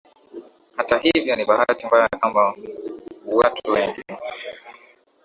Hata 0.77 0.97
hivyo 0.99 1.35
ni 1.35 1.45
bahati 1.45 1.85
mbaya 1.85 2.09
kamba 2.09 2.55
watu 3.25 3.71
wengi 3.71 4.03